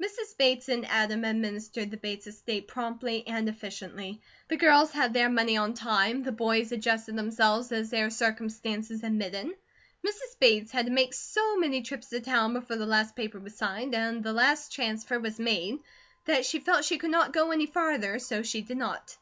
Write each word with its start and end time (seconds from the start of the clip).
Mrs. 0.00 0.36
Bates 0.38 0.68
and 0.68 0.86
Adam 0.86 1.24
administered 1.24 1.90
the 1.90 1.96
Bates 1.96 2.28
estate 2.28 2.68
promptly 2.68 3.26
and 3.26 3.48
efficiently. 3.48 4.20
The 4.46 4.56
girls 4.56 4.92
had 4.92 5.12
their 5.12 5.28
money 5.28 5.56
on 5.56 5.74
time, 5.74 6.22
the 6.22 6.30
boys 6.30 6.70
adjusted 6.70 7.16
themselves 7.16 7.72
as 7.72 7.90
their 7.90 8.08
circumstances 8.08 9.02
admitted. 9.02 9.48
Mrs. 10.06 10.38
Bates 10.38 10.70
had 10.70 10.86
to 10.86 10.92
make 10.92 11.12
so 11.12 11.56
many 11.56 11.82
trips 11.82 12.08
to 12.10 12.20
town, 12.20 12.52
before 12.52 12.76
the 12.76 12.86
last 12.86 13.16
paper 13.16 13.40
was 13.40 13.56
signed, 13.56 13.96
and 13.96 14.22
the 14.22 14.32
last 14.32 14.72
transfer 14.72 15.18
was 15.18 15.40
made, 15.40 15.80
that 16.26 16.46
she 16.46 16.60
felt 16.60 16.84
she 16.84 16.98
could 16.98 17.10
not 17.10 17.32
go 17.32 17.50
any 17.50 17.66
farther, 17.66 18.20
so 18.20 18.44
she 18.44 18.60
did 18.62 18.76
not. 18.76 19.12